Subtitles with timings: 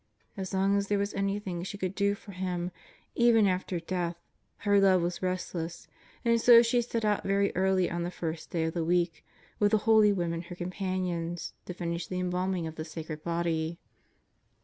[0.35, 2.71] As long as there was anything she could do for Him,
[3.13, 4.15] even after death,
[4.65, 5.87] her love was rest less,
[6.25, 9.23] and so she set out very early on the first day of the week,
[9.59, 13.77] with the holy women her companions, to finish the embalming of the sacred Body.